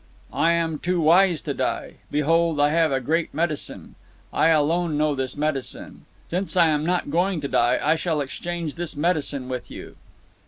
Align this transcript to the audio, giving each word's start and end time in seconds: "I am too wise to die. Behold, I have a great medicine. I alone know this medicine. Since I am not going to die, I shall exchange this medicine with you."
"I 0.33 0.53
am 0.53 0.79
too 0.79 0.99
wise 0.99 1.43
to 1.43 1.53
die. 1.53 1.97
Behold, 2.09 2.59
I 2.59 2.69
have 2.71 2.91
a 2.91 2.99
great 2.99 3.31
medicine. 3.35 3.93
I 4.33 4.47
alone 4.47 4.97
know 4.97 5.13
this 5.13 5.37
medicine. 5.37 6.05
Since 6.27 6.57
I 6.57 6.69
am 6.69 6.83
not 6.83 7.11
going 7.11 7.39
to 7.41 7.47
die, 7.47 7.79
I 7.79 7.95
shall 7.97 8.19
exchange 8.19 8.73
this 8.73 8.95
medicine 8.95 9.47
with 9.47 9.69
you." 9.69 9.95